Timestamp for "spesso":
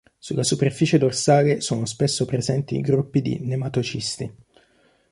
1.85-2.25